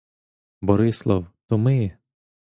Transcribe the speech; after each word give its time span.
Борислав— 0.61 1.31
то 1.47 1.57
ми! 1.57 1.97